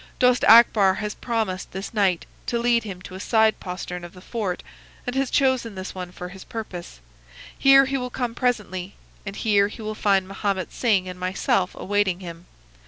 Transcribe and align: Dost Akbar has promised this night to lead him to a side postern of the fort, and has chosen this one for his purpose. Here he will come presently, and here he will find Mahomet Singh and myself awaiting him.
Dost 0.17 0.43
Akbar 0.45 0.95
has 0.95 1.13
promised 1.13 1.71
this 1.73 1.93
night 1.93 2.25
to 2.47 2.57
lead 2.57 2.85
him 2.85 3.03
to 3.03 3.13
a 3.13 3.19
side 3.19 3.59
postern 3.59 4.03
of 4.03 4.13
the 4.13 4.19
fort, 4.21 4.63
and 5.05 5.15
has 5.15 5.29
chosen 5.29 5.75
this 5.75 5.93
one 5.93 6.11
for 6.11 6.29
his 6.29 6.43
purpose. 6.43 6.99
Here 7.55 7.85
he 7.85 7.99
will 7.99 8.09
come 8.09 8.33
presently, 8.33 8.95
and 9.27 9.35
here 9.35 9.67
he 9.67 9.83
will 9.83 9.93
find 9.93 10.27
Mahomet 10.27 10.71
Singh 10.73 11.07
and 11.07 11.19
myself 11.19 11.75
awaiting 11.75 12.19
him. 12.19 12.47